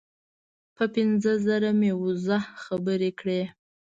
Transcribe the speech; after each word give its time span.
په 0.75 0.83
پنځه 0.93 1.31
زره 1.45 1.71
مې 1.79 1.91
وزه 2.03 2.39
خبرې 2.63 3.11
کړې. 3.19 3.41